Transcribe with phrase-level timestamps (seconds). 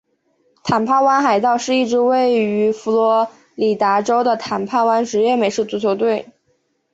[0.63, 6.25] 坦帕湾海盗是一支位于佛罗里达州的坦帕湾职业美式足球球队。